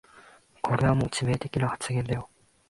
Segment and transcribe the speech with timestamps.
[0.63, 2.27] これはもう致命的な発言だよ